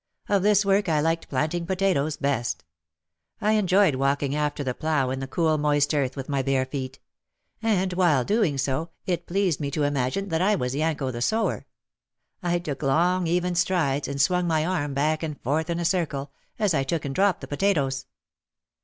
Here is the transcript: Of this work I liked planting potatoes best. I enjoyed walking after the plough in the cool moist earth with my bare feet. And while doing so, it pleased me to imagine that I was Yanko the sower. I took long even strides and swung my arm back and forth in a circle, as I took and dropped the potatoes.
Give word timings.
Of 0.27 0.41
this 0.41 0.65
work 0.65 0.89
I 0.89 0.99
liked 0.99 1.29
planting 1.29 1.67
potatoes 1.67 2.17
best. 2.17 2.63
I 3.39 3.51
enjoyed 3.51 3.93
walking 3.93 4.33
after 4.35 4.63
the 4.63 4.73
plough 4.73 5.11
in 5.11 5.19
the 5.19 5.27
cool 5.27 5.59
moist 5.59 5.93
earth 5.93 6.15
with 6.15 6.27
my 6.27 6.41
bare 6.41 6.65
feet. 6.65 6.97
And 7.61 7.93
while 7.93 8.23
doing 8.25 8.57
so, 8.57 8.89
it 9.05 9.27
pleased 9.27 9.59
me 9.59 9.69
to 9.69 9.83
imagine 9.83 10.29
that 10.29 10.41
I 10.41 10.55
was 10.55 10.73
Yanko 10.73 11.11
the 11.11 11.21
sower. 11.21 11.67
I 12.41 12.57
took 12.57 12.81
long 12.81 13.27
even 13.27 13.53
strides 13.53 14.07
and 14.07 14.19
swung 14.19 14.47
my 14.47 14.65
arm 14.65 14.95
back 14.95 15.21
and 15.21 15.39
forth 15.39 15.69
in 15.69 15.79
a 15.79 15.85
circle, 15.85 16.31
as 16.57 16.73
I 16.73 16.81
took 16.81 17.05
and 17.05 17.13
dropped 17.13 17.41
the 17.41 17.47
potatoes. 17.47 18.07